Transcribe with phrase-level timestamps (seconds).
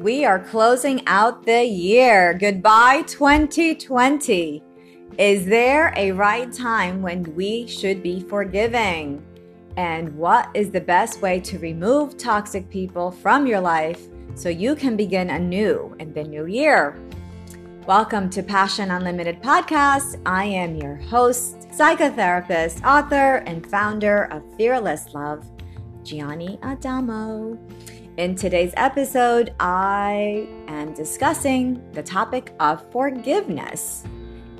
[0.00, 2.32] we are closing out the year.
[2.32, 4.62] Goodbye, 2020.
[5.18, 9.22] Is there a right time when we should be forgiving?
[9.76, 14.74] And what is the best way to remove toxic people from your life so you
[14.74, 16.98] can begin anew in the new year?
[17.86, 20.18] Welcome to Passion Unlimited Podcast.
[20.24, 25.44] I am your host, psychotherapist, author, and founder of Fearless Love,
[26.04, 27.58] Jianny Adamo.
[28.20, 34.04] In today's episode, I am discussing the topic of forgiveness.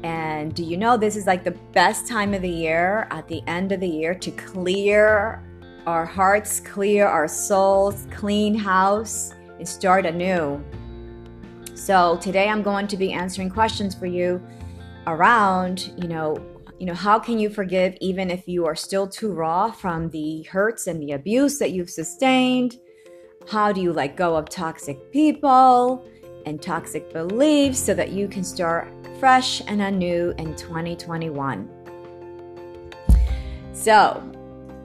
[0.03, 3.43] And do you know this is like the best time of the year at the
[3.47, 5.45] end of the year to clear
[5.87, 10.65] our hearts, clear our souls, clean house, and start anew.
[11.75, 14.41] So today I'm going to be answering questions for you
[15.07, 16.43] around, you know,
[16.79, 20.45] you know, how can you forgive even if you are still too raw from the
[20.45, 22.79] hurts and the abuse that you've sustained?
[23.51, 26.07] How do you let go of toxic people
[26.47, 28.87] and toxic beliefs so that you can start
[29.19, 31.69] fresh and anew in 2021?
[33.73, 34.23] So,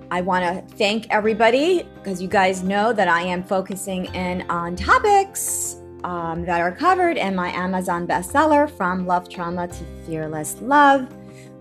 [0.09, 4.76] I want to thank everybody because you guys know that I am focusing in on
[4.76, 11.08] topics um, that are covered in my Amazon bestseller, From Love Trauma to Fearless Love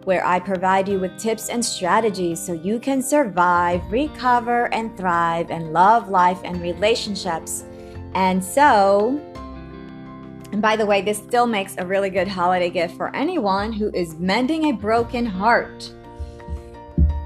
[0.04, 5.50] where I provide you with tips and strategies so you can survive, recover, and thrive
[5.50, 7.64] and love life and relationships.
[8.14, 9.20] And so,
[10.52, 13.90] and by the way, this still makes a really good holiday gift for anyone who
[13.94, 15.92] is mending a broken heart.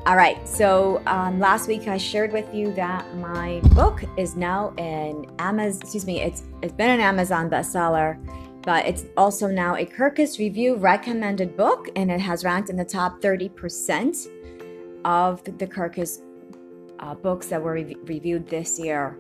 [0.07, 4.73] All right, so um, last week I shared with you that my book is now
[4.79, 5.83] in Amazon.
[5.83, 8.17] Excuse me, it's it's been an Amazon bestseller
[8.69, 12.85] but it's also now a Kirkus Review recommended book, and it has ranked in the
[12.85, 14.29] top 30%
[15.07, 16.21] of the, Kirkus
[16.99, 19.19] uh, books that were re- reviewed this year.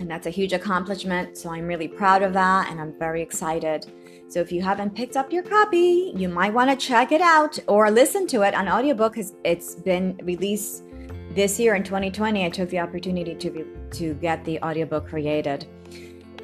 [0.00, 3.86] And that's a huge accomplishment, so I'm really proud of that, and I'm very excited.
[4.26, 7.56] So if you haven't picked up your copy, you might want to check it out
[7.68, 10.82] or listen to it on audiobook because it's been released
[11.30, 12.44] this year in 2020.
[12.44, 15.68] I took the opportunity to, re- to get the audiobook created.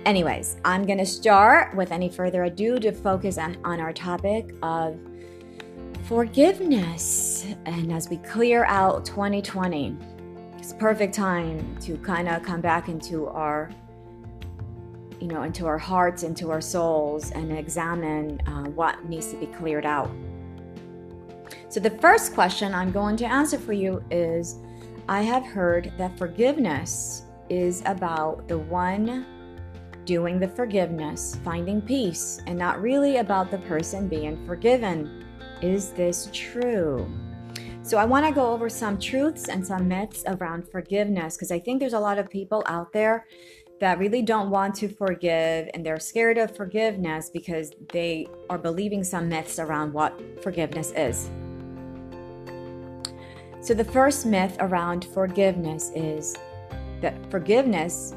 [0.05, 4.53] Anyways, I'm going to start with any further ado to focus on, on our topic
[4.61, 4.99] of
[6.09, 7.47] forgiveness.
[7.67, 9.97] And as we clear out 2020,
[10.59, 13.71] it's perfect time to kind of come back into our
[15.21, 19.47] you know into our hearts into our souls and examine uh, what needs to be
[19.47, 20.11] cleared out
[21.69, 24.57] so the first question i'm going to answer for you is
[25.09, 29.25] i have heard that forgiveness is about the one
[30.05, 35.25] doing the forgiveness, finding peace, and not really about the person being forgiven.
[35.61, 37.11] Is this true?
[37.85, 41.59] So, I want to go over some truths and some myths around forgiveness because I
[41.59, 43.27] think there's a lot of people out there
[43.81, 49.03] that really don't want to forgive and they're scared of forgiveness because they are believing
[49.03, 51.29] some myths around what forgiveness is.
[53.61, 56.37] So, the first myth around forgiveness is
[57.01, 58.15] that forgiveness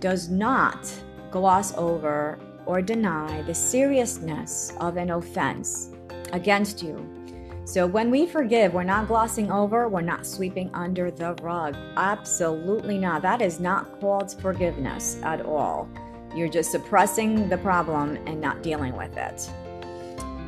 [0.00, 0.92] does not
[1.30, 5.90] gloss over or deny the seriousness of an offense
[6.32, 7.16] against you.
[7.64, 11.76] So when we forgive, we're not glossing over, we're not sweeping under the rug.
[11.96, 13.22] Absolutely not.
[13.22, 15.88] That is not called forgiveness at all.
[16.34, 19.50] You're just suppressing the problem and not dealing with it.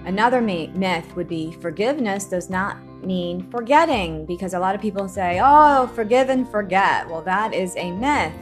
[0.04, 5.40] Another myth would be forgiveness does not mean forgetting because a lot of people say,
[5.42, 7.08] oh, forgive and forget.
[7.08, 8.32] Well, that is a myth.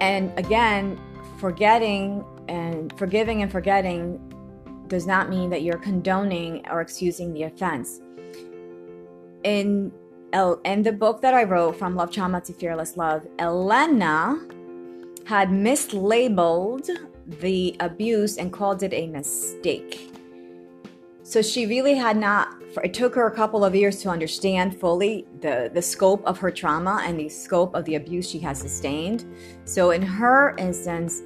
[0.00, 1.00] And again,
[1.38, 4.20] forgetting and forgiving and forgetting
[4.88, 8.00] does not mean that you're condoning or excusing the offense.
[9.44, 9.92] In
[10.64, 14.38] in the book that I wrote, From Love Trauma to Fearless Love, Elena
[15.24, 16.90] had mislabeled
[17.26, 20.15] the abuse and called it a mistake.
[21.26, 22.54] So she really had not,
[22.84, 26.52] it took her a couple of years to understand fully the, the scope of her
[26.52, 29.24] trauma and the scope of the abuse she has sustained.
[29.64, 31.22] So in her instance,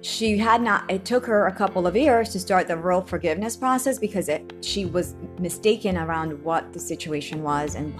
[0.00, 3.58] she had not, it took her a couple of years to start the real forgiveness
[3.58, 7.92] process because it, she was mistaken around what the situation was and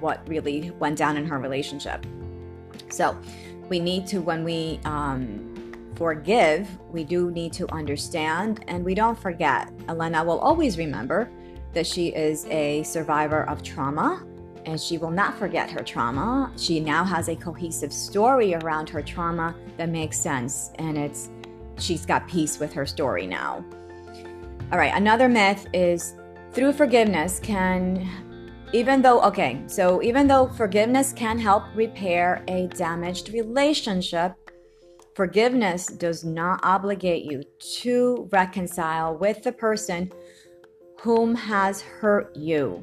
[0.00, 2.04] what really went down in her relationship.
[2.90, 3.16] So
[3.68, 5.47] we need to, when we, um,
[5.98, 9.68] forgive, we do need to understand and we don't forget.
[9.88, 11.28] Elena will always remember
[11.72, 14.24] that she is a survivor of trauma
[14.64, 16.52] and she will not forget her trauma.
[16.56, 21.30] She now has a cohesive story around her trauma that makes sense and it's
[21.78, 23.64] she's got peace with her story now.
[24.70, 26.14] All right, another myth is
[26.52, 28.08] through forgiveness can
[28.72, 34.34] even though, okay, so even though forgiveness can help repair a damaged relationship,
[35.18, 40.12] forgiveness does not obligate you to reconcile with the person
[41.00, 42.80] whom has hurt you.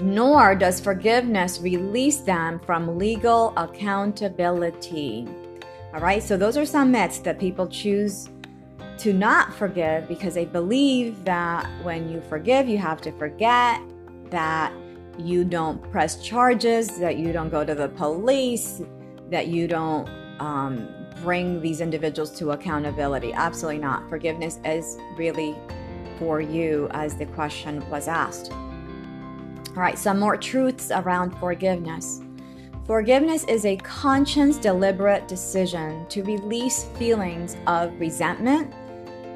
[0.00, 5.26] Nor does forgiveness release them from legal accountability.
[5.92, 8.28] All right, so those are some myths that people choose
[8.98, 13.80] to not forgive because they believe that when you forgive, you have to forget,
[14.30, 14.72] that
[15.18, 18.82] you don't press charges, that you don't go to the police,
[19.32, 20.08] that you don't
[20.40, 20.88] um,
[21.22, 23.32] bring these individuals to accountability.
[23.32, 24.08] Absolutely not.
[24.08, 25.56] Forgiveness is really
[26.18, 28.52] for you, as the question was asked.
[28.52, 32.20] All right, some more truths around forgiveness.
[32.86, 38.74] Forgiveness is a conscious, deliberate decision to release feelings of resentment,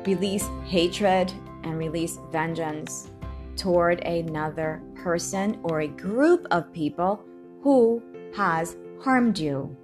[0.06, 1.32] release hatred,
[1.64, 3.10] and release vengeance
[3.56, 7.25] toward another person or a group of people
[7.62, 8.02] who
[8.34, 9.76] has harmed you,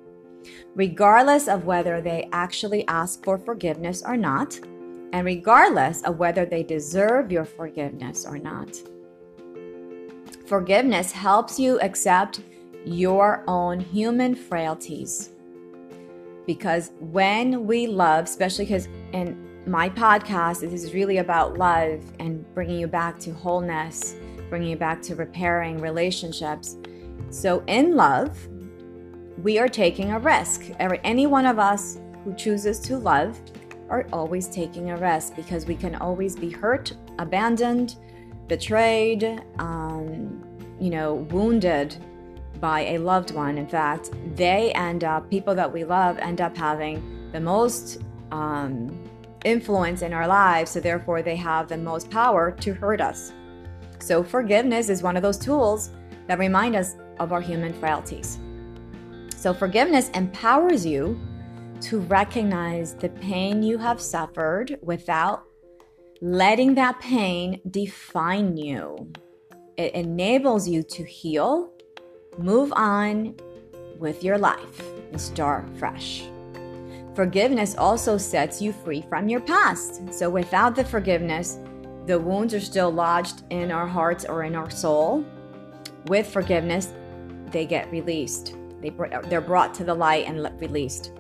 [0.74, 4.58] regardless of whether they actually ask for forgiveness or not,
[5.12, 8.76] and regardless of whether they deserve your forgiveness or not.
[10.46, 12.40] Forgiveness helps you accept
[12.84, 15.30] your own human frailties.
[16.46, 22.44] Because when we love, especially because in my podcast, this is really about love and
[22.54, 24.14] bringing you back to wholeness,
[24.48, 26.76] bringing you back to repairing relationships.
[27.30, 28.48] So, in love,
[29.42, 30.70] we are taking a risk.
[30.80, 33.40] Any one of us who chooses to love
[33.88, 37.96] are always taking a risk because we can always be hurt, abandoned,
[38.48, 40.42] betrayed, um,
[40.80, 41.96] you know, wounded
[42.60, 43.56] by a loved one.
[43.58, 47.98] In fact, they end up, people that we love end up having the most
[48.32, 49.04] um,
[49.44, 50.72] influence in our lives.
[50.72, 53.32] So, therefore, they have the most power to hurt us.
[54.00, 55.92] So, forgiveness is one of those tools
[56.26, 58.38] that remind us of our human frailties.
[59.38, 61.16] So, forgiveness empowers you
[61.82, 65.44] to recognize the pain you have suffered without
[66.20, 69.12] letting that pain define you.
[69.76, 71.70] It enables you to heal
[72.36, 73.34] Move on
[73.98, 74.82] with your life
[75.12, 76.24] and start fresh.
[77.14, 80.12] Forgiveness also sets you free from your past.
[80.12, 81.60] So, without the forgiveness,
[82.06, 85.24] the wounds are still lodged in our hearts or in our soul.
[86.06, 86.92] With forgiveness,
[87.52, 88.57] they get released.
[88.80, 88.90] They,
[89.28, 91.12] they're brought to the light and released.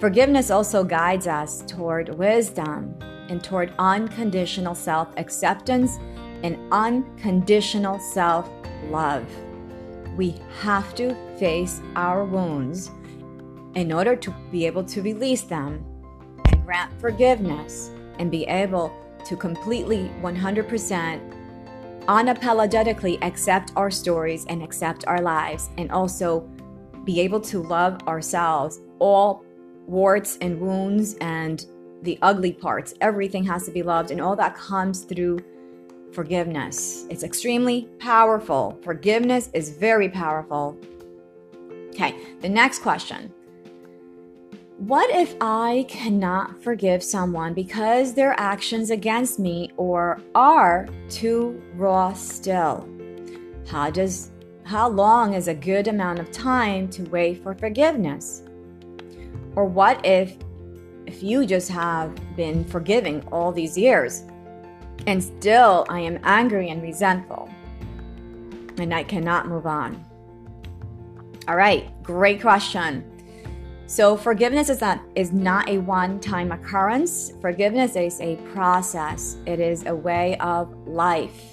[0.00, 2.94] Forgiveness also guides us toward wisdom
[3.28, 5.98] and toward unconditional self acceptance
[6.42, 8.50] and unconditional self
[8.90, 9.26] love
[10.16, 12.90] we have to face our wounds
[13.74, 15.84] in order to be able to release them
[16.46, 18.92] and grant forgiveness and be able
[19.24, 21.38] to completely 100%
[22.06, 26.46] unapologetically accept our stories and accept our lives and also
[27.04, 29.44] be able to love ourselves all
[29.86, 31.66] warts and wounds and
[32.02, 35.38] the ugly parts everything has to be loved and all that comes through
[36.12, 37.06] forgiveness.
[37.10, 38.78] It's extremely powerful.
[38.82, 40.76] Forgiveness is very powerful.
[41.90, 43.32] Okay, the next question.
[44.78, 52.12] What if I cannot forgive someone because their actions against me or are too raw
[52.14, 52.88] still?
[53.68, 54.31] How does
[54.64, 58.42] how long is a good amount of time to wait for forgiveness?
[59.56, 60.36] Or what if
[61.06, 64.24] if you just have been forgiving all these years
[65.06, 67.48] and still, I am angry and resentful.
[68.78, 70.04] And I cannot move on.
[71.48, 73.04] All right, great question.
[73.86, 77.32] So forgiveness is not is not a one-time occurrence.
[77.40, 79.36] Forgiveness is a process.
[79.44, 81.51] It is a way of life.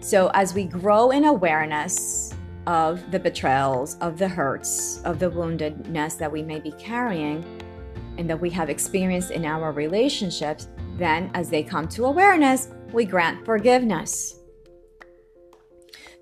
[0.00, 2.34] So as we grow in awareness
[2.66, 7.44] of the betrayals, of the hurts, of the woundedness that we may be carrying
[8.16, 13.04] and that we have experienced in our relationships, then, as they come to awareness, we
[13.04, 14.40] grant forgiveness.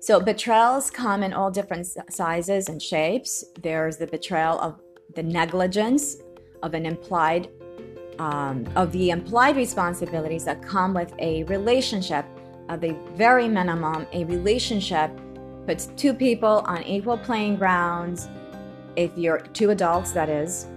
[0.01, 3.43] So, betrayals come in all different sizes and shapes.
[3.61, 4.79] There's the betrayal of
[5.15, 6.17] the negligence
[6.63, 7.49] of an implied
[8.19, 12.25] um, of the implied responsibilities that come with a relationship
[12.69, 15.11] of the very minimum a relationship
[15.67, 18.29] puts two people on equal playing grounds
[18.95, 20.67] if you're two adults that is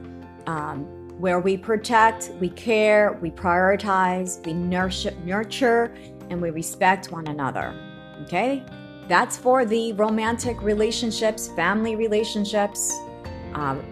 [0.47, 0.85] um,
[1.19, 5.95] where we protect, we care, we prioritize, we nurture, nurture
[6.31, 7.75] and we respect one another.
[8.23, 8.65] Okay?
[9.09, 12.93] That's for the romantic relationships, family relationships,
[13.55, 13.83] um,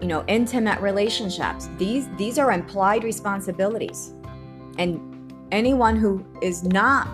[0.00, 1.68] you know, intimate relationships.
[1.76, 4.14] These these are implied responsibilities.
[4.78, 5.07] And
[5.52, 7.08] anyone who is not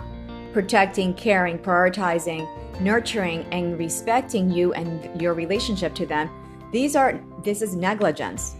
[0.53, 2.47] protecting, caring, prioritizing,
[2.81, 6.29] nurturing, and respecting you and your relationship to them,
[6.71, 8.55] these are this is negligence.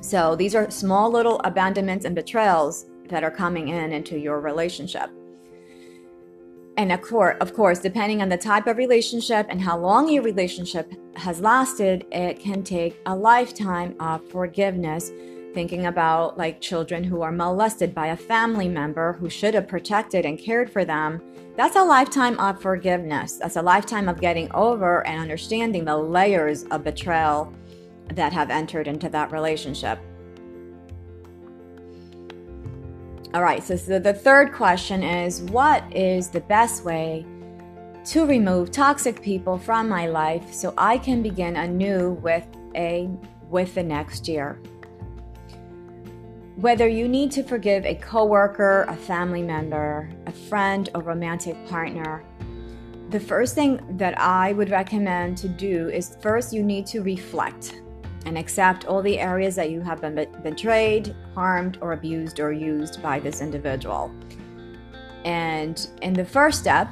[0.00, 5.10] So these are small little abandonments and betrayals that are coming in into your relationship.
[6.76, 10.22] And of course, of course, depending on the type of relationship and how long your
[10.22, 15.10] relationship has lasted, it can take a lifetime of forgiveness.
[15.54, 20.24] Thinking about like children who are molested by a family member who should have protected
[20.24, 21.20] and cared for them,
[21.56, 23.36] that's a lifetime of forgiveness.
[23.36, 27.52] That's a lifetime of getting over and understanding the layers of betrayal
[28.14, 29.98] that have entered into that relationship.
[33.34, 37.26] All right, so, so the third question is what is the best way
[38.06, 43.10] to remove toxic people from my life so I can begin anew with a
[43.48, 44.58] with the next year?
[46.56, 52.22] Whether you need to forgive a coworker, a family member, a friend, or romantic partner,
[53.08, 57.80] the first thing that I would recommend to do is first you need to reflect
[58.26, 63.02] and accept all the areas that you have been betrayed, harmed, or abused or used
[63.02, 64.14] by this individual.
[65.24, 66.90] And in the first step,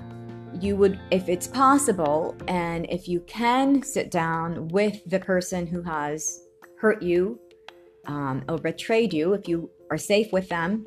[0.59, 5.83] you would, if it's possible, and if you can sit down with the person who
[5.83, 6.47] has
[6.79, 7.39] hurt you
[8.07, 10.87] um, or betrayed you, if you are safe with them,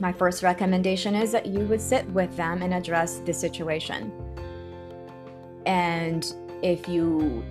[0.00, 4.12] my first recommendation is that you would sit with them and address the situation.
[5.66, 7.44] And if you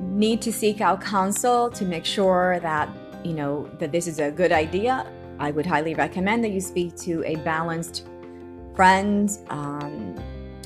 [0.00, 2.88] need to seek out counsel to make sure that
[3.24, 5.04] you know that this is a good idea
[5.40, 8.06] i would highly recommend that you speak to a balanced
[8.76, 10.14] friend um,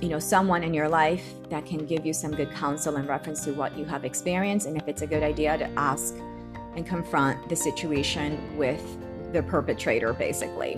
[0.03, 3.43] you know someone in your life that can give you some good counsel in reference
[3.45, 6.15] to what you have experienced and if it's a good idea to ask
[6.76, 8.83] and confront the situation with
[9.33, 10.76] the perpetrator basically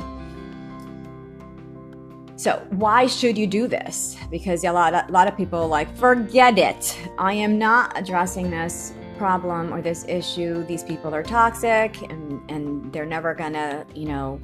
[2.37, 4.17] so, why should you do this?
[4.31, 6.99] Because a lot, a lot of people like, forget it.
[7.17, 10.65] I am not addressing this problem or this issue.
[10.65, 14.41] These people are toxic and, and they're never gonna, you know,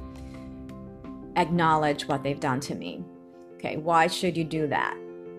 [1.35, 3.03] acknowledge what they've done to me.
[3.55, 4.95] Okay, why should you do that?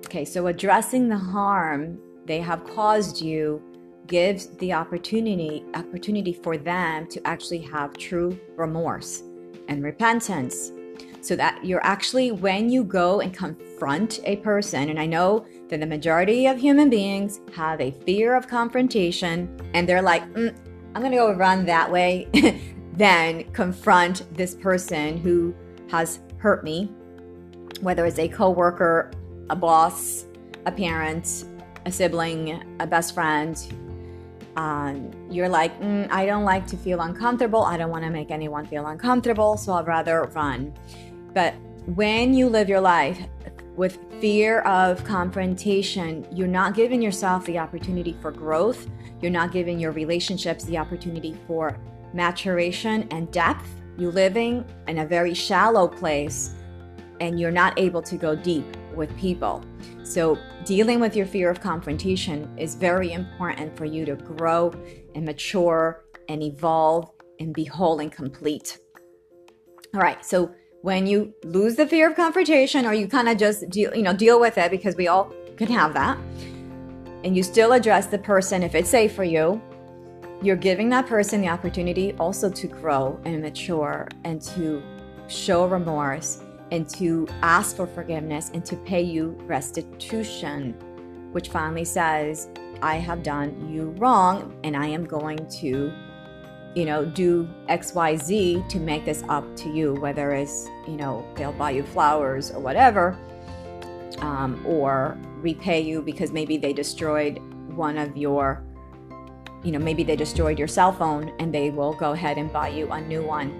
[0.06, 3.62] Okay, so addressing the harm they have caused you
[4.06, 9.22] gives the opportunity opportunity for them to actually have true remorse
[9.68, 10.72] and repentance
[11.22, 15.78] so that you're actually, when you go and confront a person, and I know that
[15.78, 20.54] the majority of human beings have a fear of confrontation and they're like, mm,
[20.94, 22.28] I'm going to go run that way,
[22.94, 25.54] then confront this person who
[25.90, 26.90] has hurt me,
[27.80, 29.12] whether it's a coworker,
[29.48, 30.26] a boss,
[30.66, 31.44] a parent,
[31.86, 33.56] a sibling, a best friend.
[34.56, 37.62] Um, you're like, mm, I don't like to feel uncomfortable.
[37.62, 40.74] I don't want to make anyone feel uncomfortable, so I'd rather run.
[41.32, 41.54] But
[41.86, 43.18] when you live your life
[43.76, 48.86] with fear of confrontation, you're not giving yourself the opportunity for growth.
[49.20, 51.78] You're not giving your relationships the opportunity for
[52.12, 53.66] maturation and depth.
[53.96, 56.54] You're living in a very shallow place
[57.20, 59.64] and you're not able to go deep with people.
[60.02, 64.72] So, dealing with your fear of confrontation is very important for you to grow
[65.14, 68.78] and mature and evolve and be whole and complete.
[69.94, 73.68] All right, so when you lose the fear of confrontation or you kind of just
[73.70, 76.18] deal, you know, deal with it because we all can have that.
[77.24, 79.62] And you still address the person if it's safe for you,
[80.42, 84.82] you're giving that person the opportunity also to grow and mature and to
[85.28, 90.72] show remorse and to ask for forgiveness and to pay you restitution,
[91.32, 92.48] which finally says,
[92.80, 95.92] I have done you wrong and I am going to
[96.74, 101.52] you know, do XYZ to make this up to you, whether it's, you know, they'll
[101.52, 103.18] buy you flowers or whatever,
[104.20, 107.38] um, or repay you because maybe they destroyed
[107.74, 108.64] one of your,
[109.62, 112.68] you know, maybe they destroyed your cell phone and they will go ahead and buy
[112.68, 113.52] you a new one.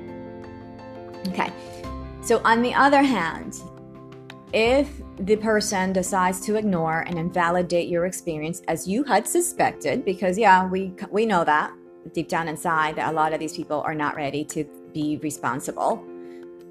[1.29, 1.53] Okay.
[2.23, 3.61] So, on the other hand,
[4.53, 4.89] if
[5.19, 10.67] the person decides to ignore and invalidate your experience as you had suspected, because yeah,
[10.67, 11.73] we we know that
[12.13, 16.05] deep down inside that a lot of these people are not ready to be responsible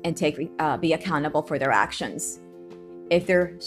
[0.06, 2.40] and take uh, be accountable for their actions.
[3.10, 3.58] If they're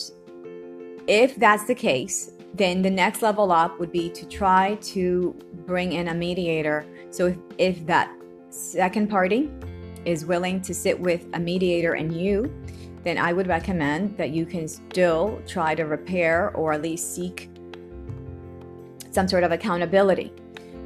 [1.07, 5.35] if that's the case, then the next level up would be to try to
[5.67, 6.87] bring in a mediator.
[7.11, 8.11] So if, if that
[8.49, 9.50] second party
[10.04, 12.52] is willing to sit with a mediator and you,
[13.02, 17.50] then I would recommend that you can still try to repair or at least seek
[19.11, 20.32] some sort of accountability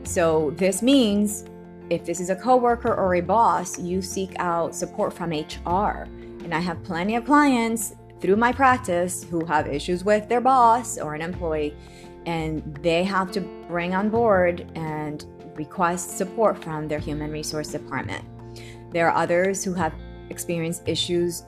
[0.08, 1.44] so this means
[1.90, 6.08] if this is a coworker or a boss, you seek out support from HR.
[6.44, 10.96] And I have plenty of clients through my practice who have issues with their boss
[10.96, 11.76] or an employee,
[12.24, 18.24] and they have to bring on board and request support from their human resource department.
[18.90, 19.94] There are others who have
[20.30, 21.44] experienced issues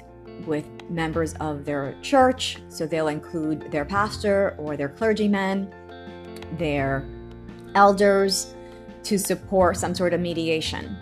[0.46, 5.72] with members of their church, so they'll include their pastor or their clergyman,
[6.58, 7.06] their
[7.74, 8.54] elders
[9.04, 10.96] to support some sort of mediation.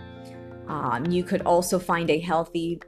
[0.68, 2.80] Um, you could also find a healthy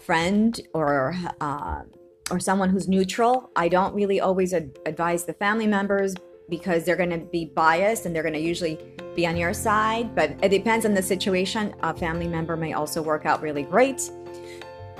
[0.00, 1.82] friend or uh,
[2.30, 3.50] or someone who's neutral.
[3.56, 6.14] I don't really always ad- advise the family members
[6.48, 8.78] because they're going to be biased and they're going to usually
[9.14, 10.14] be on your side.
[10.14, 11.74] But it depends on the situation.
[11.82, 14.10] A family member may also work out really great.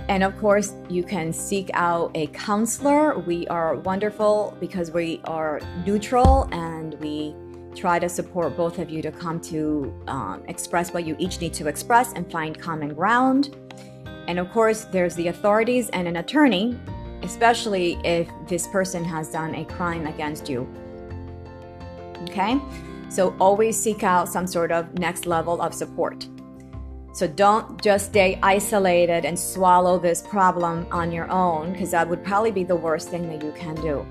[0.09, 3.19] And of course, you can seek out a counselor.
[3.19, 7.35] We are wonderful because we are neutral and we
[7.75, 11.55] try to support both of you to come to um, express what you each need
[11.55, 13.57] to express and find common ground.
[14.29, 16.79] And of course, there's the authorities and an attorney,
[17.23, 20.69] especially if this person has done a crime against you.
[22.29, 22.61] Okay?
[23.09, 26.29] So always seek out some sort of next level of support.
[27.13, 32.25] So don't just stay isolated and swallow this problem on your own, because that would
[32.25, 34.05] probably be the worst thing that you can do.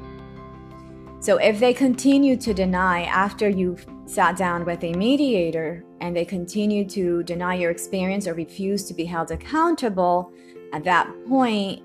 [1.19, 6.25] So if they continue to deny after you've sat down with a mediator and they
[6.25, 10.31] continue to deny your experience or refuse to be held accountable,
[10.73, 11.81] at that point,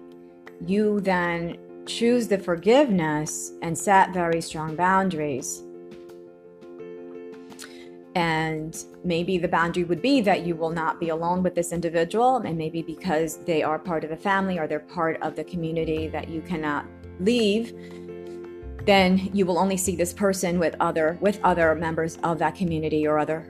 [0.67, 5.62] you then choose the forgiveness and set very strong boundaries.
[8.19, 12.39] And maybe the boundary would be that you will not be alone with this individual,
[12.39, 16.09] and maybe because they are part of the family or they're part of the community
[16.09, 16.85] that you cannot
[17.21, 17.73] leave
[18.87, 23.07] then you will only see this person with other with other members of that community
[23.07, 23.47] or other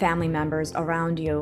[0.00, 1.36] family members around you.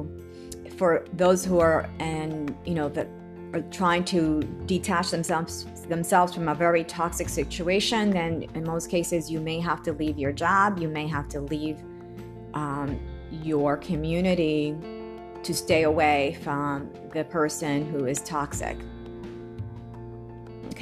[0.77, 3.07] For those who are and you know that
[3.55, 9.31] are trying to detach themselves themselves from a very toxic situation then in most cases
[9.31, 10.81] you may have to leave your job.
[10.81, 11.79] You may have to leave
[12.55, 14.77] um, your community
[15.43, 18.77] to stay away from the person who is toxic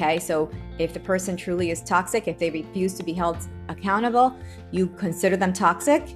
[0.00, 3.37] Okay, so if the person truly is toxic, if they refuse to be held
[3.68, 4.35] accountable,
[4.70, 6.14] you consider them toxic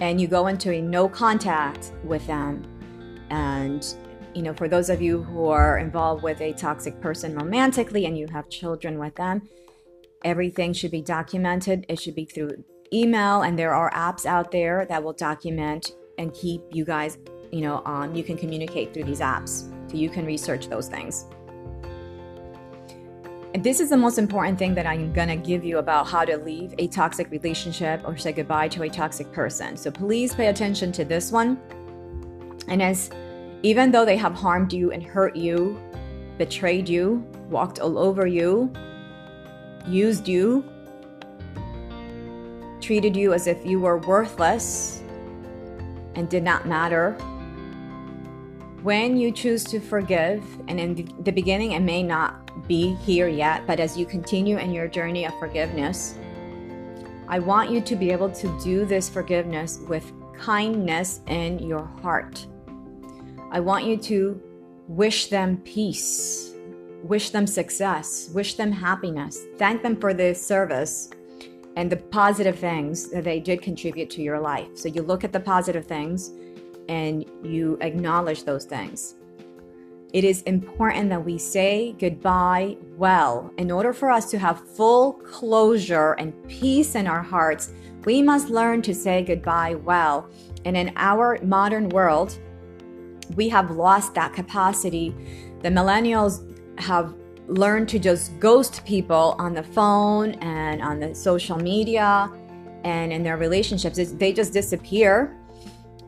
[0.00, 2.64] and you go into a no contact with them.
[3.28, 3.84] And,
[4.34, 8.16] you know, for those of you who are involved with a toxic person romantically and
[8.16, 9.48] you have children with them,
[10.24, 11.84] everything should be documented.
[11.90, 16.32] It should be through email, and there are apps out there that will document and
[16.34, 17.18] keep you guys,
[17.50, 17.82] you know.
[18.14, 21.26] You can communicate through these apps, so you can research those things.
[23.54, 26.38] And this is the most important thing that I'm gonna give you about how to
[26.38, 29.76] leave a toxic relationship or say goodbye to a toxic person.
[29.76, 31.58] So please pay attention to this one.
[32.68, 33.10] And as
[33.62, 35.78] even though they have harmed you and hurt you,
[36.38, 38.72] betrayed you, walked all over you,
[39.86, 40.64] used you,
[42.92, 45.02] treated you as if you were worthless
[46.14, 47.12] and did not matter,
[48.82, 53.66] when you choose to forgive, and in the beginning, it may not be here yet,
[53.66, 56.18] but as you continue in your journey of forgiveness,
[57.28, 62.46] I want you to be able to do this forgiveness with kindness in your heart.
[63.50, 64.38] I want you to
[64.86, 66.52] wish them peace,
[67.02, 71.08] wish them success, wish them happiness, thank them for their service
[71.76, 74.68] and the positive things that they did contribute to your life.
[74.74, 76.32] So you look at the positive things
[76.88, 79.14] and you acknowledge those things.
[80.12, 83.50] It is important that we say goodbye well.
[83.56, 87.72] In order for us to have full closure and peace in our hearts,
[88.04, 90.28] we must learn to say goodbye well.
[90.66, 92.38] And in our modern world,
[93.36, 95.14] we have lost that capacity.
[95.62, 96.46] The millennials
[96.78, 97.14] have
[97.48, 102.30] learned to just ghost people on the phone and on the social media
[102.84, 103.98] and in their relationships.
[104.12, 105.36] They just disappear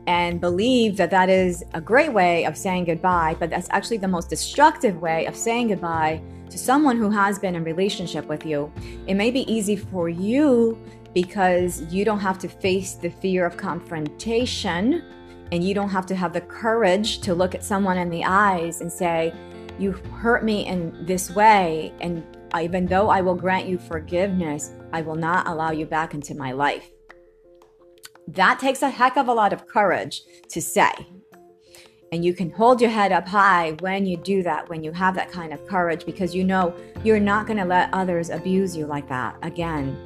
[0.07, 4.07] and believe that that is a great way of saying goodbye, but that's actually the
[4.07, 8.71] most destructive way of saying goodbye to someone who has been in relationship with you.
[9.07, 10.79] It may be easy for you
[11.13, 15.03] because you don't have to face the fear of confrontation
[15.51, 18.81] and you don't have to have the courage to look at someone in the eyes
[18.81, 19.33] and say,
[19.77, 22.23] You hurt me in this way, and
[22.59, 26.53] even though I will grant you forgiveness, I will not allow you back into my
[26.53, 26.89] life.
[28.27, 30.91] That takes a heck of a lot of courage to say.
[32.11, 35.15] And you can hold your head up high when you do that, when you have
[35.15, 38.85] that kind of courage, because you know you're not going to let others abuse you
[38.85, 39.97] like that again.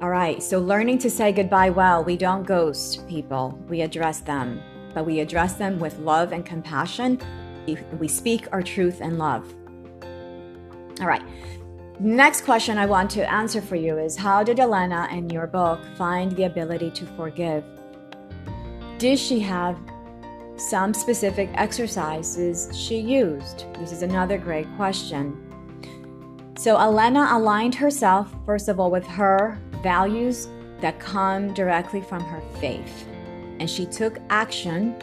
[0.00, 4.60] All right, so learning to say goodbye well, we don't ghost people, we address them,
[4.94, 7.20] but we address them with love and compassion
[7.98, 9.52] we speak our truth and love.
[11.00, 11.22] All right.
[12.00, 15.80] Next question I want to answer for you is How did Elena in your book
[15.96, 17.64] find the ability to forgive?
[18.98, 19.78] Did she have
[20.56, 23.66] some specific exercises she used?
[23.78, 25.36] This is another great question.
[26.56, 30.48] So, Elena aligned herself, first of all, with her values
[30.80, 33.06] that come directly from her faith.
[33.58, 34.96] And she took action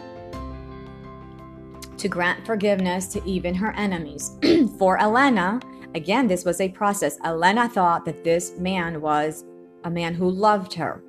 [2.00, 4.38] to grant forgiveness to even her enemies.
[4.80, 5.60] For Elena,
[5.96, 7.18] again, this was a process.
[7.24, 9.44] Elena thought that this man was
[9.84, 11.04] a man who loved her.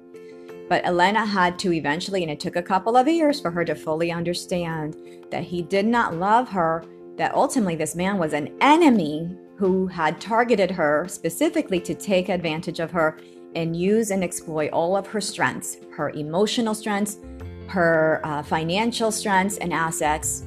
[0.68, 3.74] But Elena had to eventually, and it took a couple of years for her to
[3.74, 4.96] fully understand
[5.30, 6.84] that he did not love her,
[7.16, 12.80] that ultimately this man was an enemy who had targeted her specifically to take advantage
[12.80, 13.18] of her
[13.54, 17.18] and use and exploit all of her strengths her emotional strengths,
[17.66, 20.44] her uh, financial strengths and assets.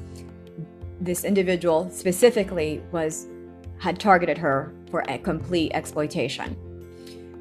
[1.04, 3.28] This individual specifically was
[3.78, 6.56] had targeted her for a complete exploitation.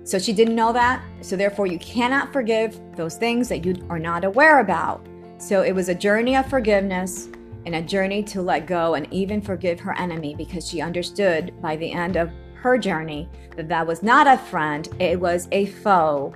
[0.03, 1.01] So she didn't know that.
[1.21, 5.07] So therefore, you cannot forgive those things that you are not aware about.
[5.39, 7.29] So it was a journey of forgiveness
[7.65, 11.77] and a journey to let go and even forgive her enemy because she understood by
[11.77, 16.35] the end of her journey that that was not a friend, it was a foe.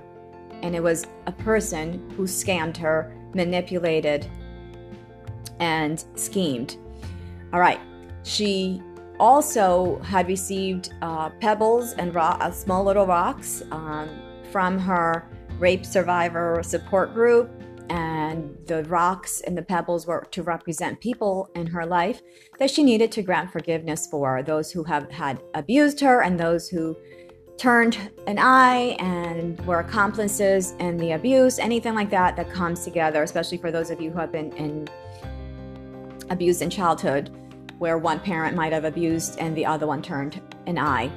[0.61, 4.25] And it was a person who scammed her, manipulated,
[5.59, 6.77] and schemed.
[7.53, 7.79] All right.
[8.23, 8.81] She
[9.19, 14.09] also had received uh, pebbles and uh, small little rocks um,
[14.51, 15.27] from her
[15.59, 17.49] rape survivor support group.
[17.89, 22.21] And the rocks and the pebbles were to represent people in her life
[22.59, 26.67] that she needed to grant forgiveness for those who have had abused her and those
[26.67, 26.97] who
[27.57, 33.23] turned an eye and were accomplices in the abuse, anything like that that comes together,
[33.23, 34.87] especially for those of you who have been in
[36.29, 37.31] abused in childhood
[37.79, 41.11] where one parent might have abused and the other one turned an eye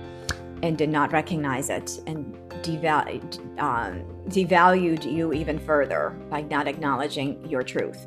[0.63, 7.45] and did not recognize it and devalued, um, devalued you even further by not acknowledging
[7.49, 8.07] your truth.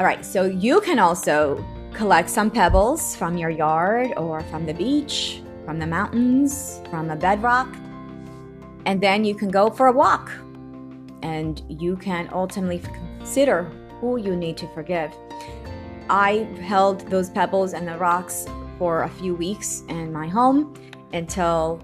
[0.00, 4.74] All right, so you can also collect some pebbles from your yard or from the
[4.74, 7.72] beach, from the mountains, from the bedrock,
[8.86, 10.32] and then you can go for a walk
[11.22, 13.64] and you can ultimately consider
[14.00, 15.12] who you need to forgive.
[16.12, 18.44] I held those pebbles and the rocks
[18.78, 20.74] for a few weeks in my home
[21.14, 21.82] until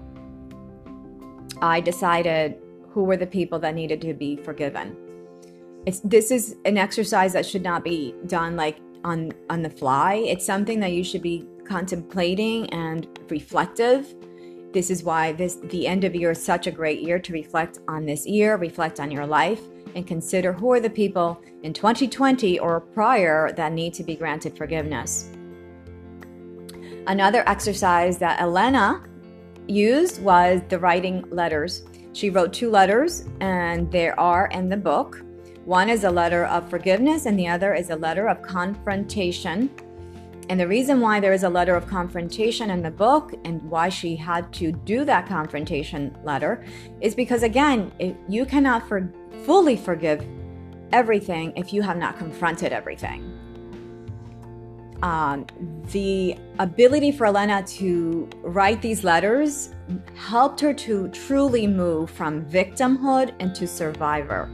[1.63, 2.55] I decided
[2.91, 4.95] who were the people that needed to be forgiven.
[5.87, 10.15] It's, this is an exercise that should not be done like on on the fly.
[10.15, 14.13] It's something that you should be contemplating and reflective.
[14.73, 17.79] This is why this the end of year is such a great year to reflect
[17.87, 19.61] on this year, reflect on your life,
[19.95, 24.57] and consider who are the people in 2020 or prior that need to be granted
[24.57, 25.29] forgiveness.
[27.07, 29.03] Another exercise that Elena
[29.67, 31.83] used was the writing letters.
[32.13, 35.23] She wrote two letters, and there are in the book.
[35.65, 39.69] One is a letter of forgiveness, and the other is a letter of confrontation.
[40.49, 43.89] And the reason why there is a letter of confrontation in the book and why
[43.89, 46.65] she had to do that confrontation letter
[47.01, 47.91] is because, again,
[48.27, 49.13] you cannot for,
[49.45, 50.25] fully forgive
[50.91, 53.35] everything if you have not confronted everything.
[55.03, 55.45] Um,
[55.91, 59.75] the ability for Elena to write these letters
[60.15, 64.49] helped her to truly move from victimhood into survivor.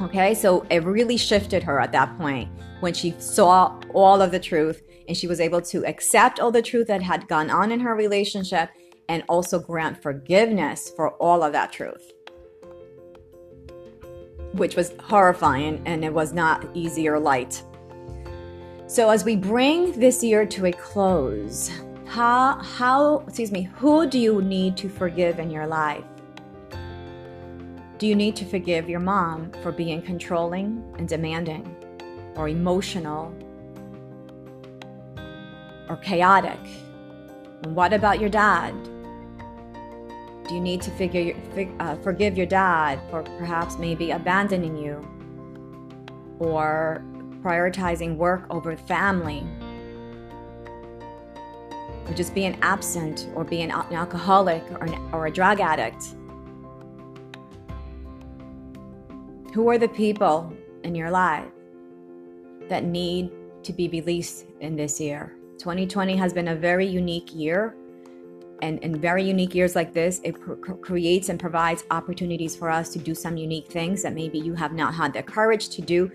[0.00, 2.48] Okay, so it really shifted her at that point
[2.82, 6.62] when she saw all of the truth and she was able to accept all the
[6.62, 8.70] truth that had gone on in her relationship
[9.08, 12.12] and also grant forgiveness for all of that truth
[14.52, 17.62] which was horrifying and it was not easy or light.
[18.86, 21.70] So as we bring this year to a close,
[22.06, 26.04] how how excuse me, who do you need to forgive in your life?
[27.98, 31.71] Do you need to forgive your mom for being controlling and demanding
[32.36, 33.34] or emotional
[35.88, 36.58] or chaotic?
[37.62, 38.74] And what about your dad?
[40.48, 41.34] Do you need to figure,
[41.78, 45.06] uh, forgive your dad for perhaps maybe abandoning you
[46.38, 47.04] or
[47.42, 49.46] prioritizing work over family?
[52.06, 56.04] Or just being absent or being an alcoholic or, an, or a drug addict?
[59.54, 61.44] Who are the people in your life
[62.68, 63.30] that need
[63.62, 65.36] to be released in this year?
[65.58, 67.74] 2020 has been a very unique year
[68.62, 72.92] and in very unique years like this, it pr- creates and provides opportunities for us
[72.92, 76.10] to do some unique things that maybe you have not had the courage to do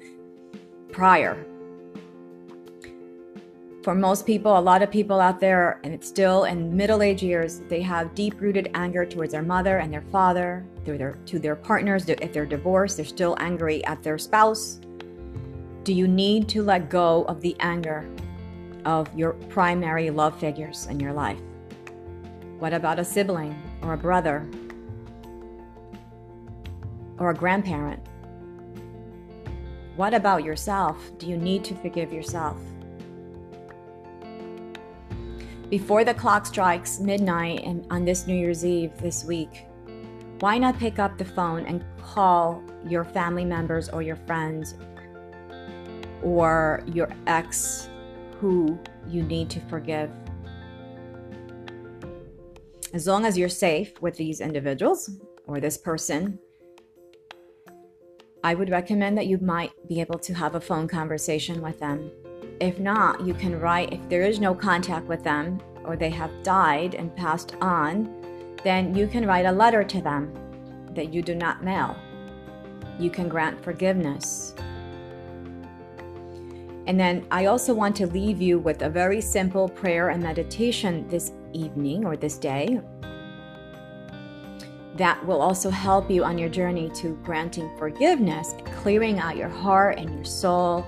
[0.92, 1.46] prior.
[3.84, 7.24] for most people, a lot of people out there, and it's still in middle age
[7.24, 11.40] years, they have deep rooted anger towards their mother and their father, to their, to
[11.40, 12.10] their partners.
[12.10, 14.82] If they're divorced, they're still angry at their spouse.
[15.88, 18.06] Do you need to let go of the anger
[18.84, 21.40] of your primary love figures in your life?
[22.60, 24.46] What about a sibling or a brother
[27.18, 28.06] or a grandparent?
[29.96, 30.98] What about yourself?
[31.20, 32.58] Do you need to forgive yourself?
[35.70, 39.64] Before the clock strikes midnight and on this New Year's Eve this week,
[40.42, 44.76] why not pick up the phone and call your family members or your friends
[46.24, 47.90] or your ex
[48.40, 48.78] who
[49.08, 50.12] you need to forgive?
[52.94, 55.10] As long as you're safe with these individuals
[55.46, 56.40] or this person,
[58.44, 62.12] I would recommend that you might be able to have a phone conversation with them
[62.60, 66.32] if not, you can write, if there is no contact with them or they have
[66.44, 70.34] died and passed on, then you can write a letter to them
[70.96, 71.96] that you do not mail.
[73.00, 74.56] You can grant forgiveness.
[76.88, 81.06] And then I also want to leave you with a very simple prayer and meditation
[81.10, 82.80] this evening or this day
[84.96, 90.00] that will also help you on your journey to granting forgiveness, clearing out your heart
[90.00, 90.86] and your soul,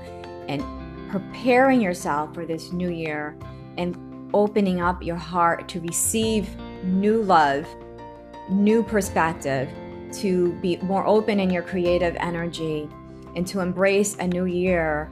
[0.47, 0.63] and
[1.11, 3.37] preparing yourself for this new year
[3.77, 3.95] and
[4.33, 7.67] opening up your heart to receive new love,
[8.49, 9.69] new perspective,
[10.13, 12.89] to be more open in your creative energy,
[13.35, 15.11] and to embrace a new year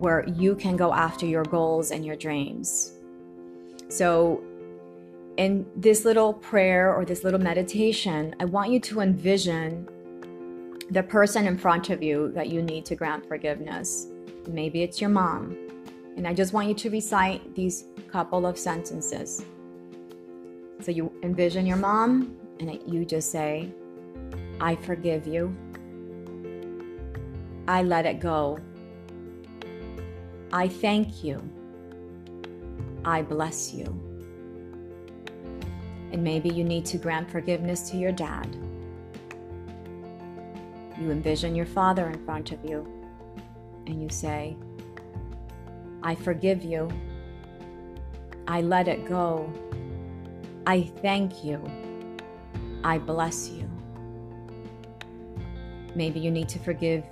[0.00, 2.92] where you can go after your goals and your dreams.
[3.88, 4.42] So,
[5.36, 9.88] in this little prayer or this little meditation, I want you to envision
[10.90, 14.08] the person in front of you that you need to grant forgiveness.
[14.48, 15.56] Maybe it's your mom.
[16.16, 19.44] And I just want you to recite these couple of sentences.
[20.80, 23.70] So you envision your mom and you just say,
[24.60, 25.54] I forgive you.
[27.68, 28.58] I let it go.
[30.52, 31.40] I thank you.
[33.04, 33.84] I bless you.
[36.12, 38.52] And maybe you need to grant forgiveness to your dad.
[40.98, 42.84] You envision your father in front of you
[43.86, 44.56] and you say,
[46.02, 46.90] I forgive you.
[48.48, 49.52] I let it go.
[50.66, 51.62] I thank you.
[52.82, 53.70] I bless you.
[55.94, 57.04] Maybe you need to forgive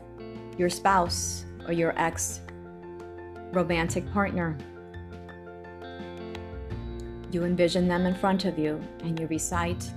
[0.59, 2.40] your spouse or your ex
[3.53, 4.57] romantic partner.
[7.31, 9.91] You envision them in front of you and you recite,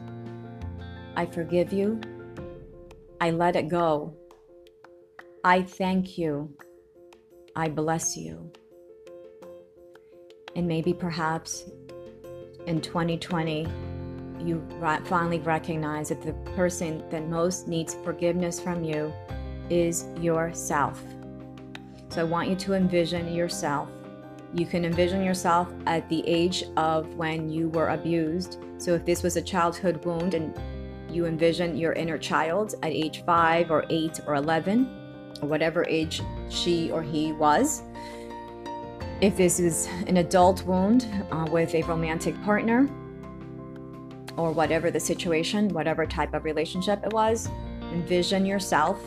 [1.15, 1.99] I forgive you.
[3.19, 4.13] I let it go.
[5.43, 6.53] I thank you.
[7.55, 8.51] I bless you.
[10.55, 11.69] And maybe perhaps
[12.67, 13.67] in 2020,
[14.43, 14.65] you
[15.05, 19.13] finally recognize that the person that most needs forgiveness from you
[19.69, 21.01] is yourself.
[22.11, 23.89] So I want you to envision yourself.
[24.53, 28.59] You can envision yourself at the age of when you were abused.
[28.79, 30.53] So if this was a childhood wound and
[31.09, 34.89] you envision your inner child at age 5 or 8 or 11,
[35.41, 37.83] or whatever age she or he was.
[39.21, 42.89] If this is an adult wound uh, with a romantic partner,
[44.35, 47.49] or whatever the situation, whatever type of relationship it was,
[47.93, 48.99] envision yourself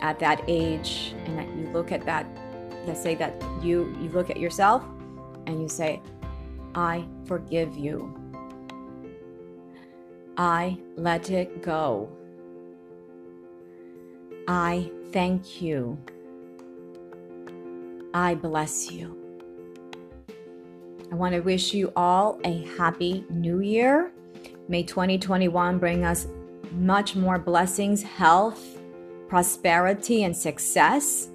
[0.00, 2.26] at that age and that you look at that
[2.86, 4.84] let's say that you you look at yourself
[5.46, 6.00] and you say
[6.74, 8.12] i forgive you
[10.36, 12.10] i let it go
[14.46, 15.98] I thank you.
[18.12, 19.16] I bless you.
[21.10, 24.12] I want to wish you all a happy new year.
[24.68, 26.26] May 2021 bring us
[26.72, 28.73] much more blessings, health,
[29.34, 31.30] prosperity, and success,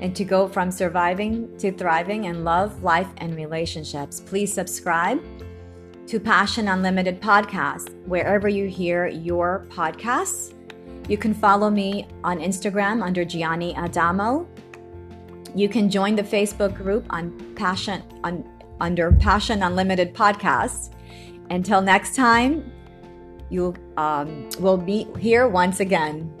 [0.00, 4.20] and to go from surviving to thriving in love, life, and relationships.
[4.20, 5.22] Please subscribe
[6.06, 10.54] to Passion Unlimited Podcast, wherever you hear your podcasts.
[11.10, 14.48] You can follow me on Instagram under Jianny Adamo.
[15.54, 18.48] You can join the Facebook group on Passion on,
[18.80, 20.88] under Passion Unlimited Podcasts.
[21.50, 22.72] Until next time,
[23.50, 26.32] you um, will be here once again.